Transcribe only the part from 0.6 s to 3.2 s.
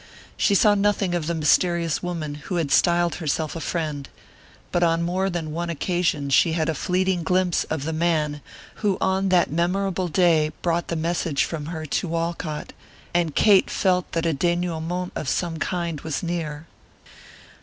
nothing of the mysterious woman who had styled